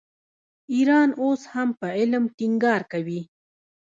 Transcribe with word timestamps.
ایران 0.73 1.09
اوس 1.21 1.41
هم 1.53 1.69
په 1.79 1.87
علم 1.99 2.23
ټینګار 2.37 2.81
کوي. 2.91 3.21